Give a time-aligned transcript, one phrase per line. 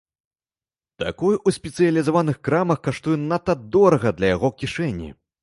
[1.03, 5.15] Такое ў спецыялізаваных крамах каштуе надта дорага для яго кішэні.